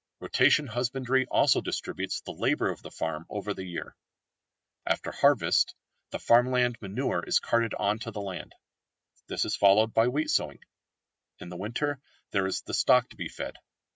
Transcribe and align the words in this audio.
Rotation 0.19 0.65
husbandry 0.65 1.27
also 1.27 1.61
distributes 1.61 2.21
the 2.21 2.31
labour 2.31 2.71
of 2.71 2.81
the 2.81 2.89
farm 2.89 3.27
over 3.29 3.53
the 3.53 3.63
year. 3.67 3.95
After 4.83 5.11
harvest 5.11 5.75
the 6.09 6.17
farmyard 6.17 6.81
manure 6.81 7.23
is 7.23 7.37
carted 7.39 7.75
on 7.75 7.99
to 7.99 8.09
the 8.09 8.19
land. 8.19 8.55
This 9.27 9.45
is 9.45 9.55
followed 9.55 9.93
by 9.93 10.07
wheat 10.07 10.31
sowing. 10.31 10.65
In 11.37 11.49
the 11.49 11.55
winter 11.55 11.99
there 12.31 12.47
is 12.47 12.63
the 12.63 12.73
stock 12.73 13.09
to 13.11 13.15
be 13.15 13.29
fed. 13.29 13.57